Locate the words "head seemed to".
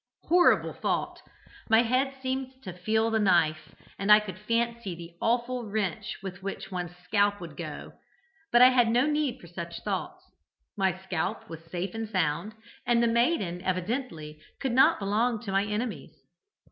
1.83-2.73